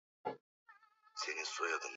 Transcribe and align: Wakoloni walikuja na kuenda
Wakoloni 0.25 1.39
walikuja 1.39 1.41
na 1.45 1.57
kuenda 1.57 1.89